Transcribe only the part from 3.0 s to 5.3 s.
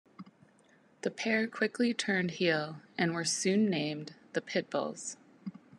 were soon named "The Pitbulls".